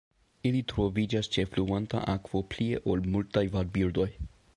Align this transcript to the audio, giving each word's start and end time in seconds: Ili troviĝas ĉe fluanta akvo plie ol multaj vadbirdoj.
Ili 0.51 0.59
troviĝas 0.71 1.29
ĉe 1.35 1.45
fluanta 1.51 2.01
akvo 2.13 2.41
plie 2.55 2.79
ol 2.95 3.05
multaj 3.17 3.45
vadbirdoj. 3.57 4.09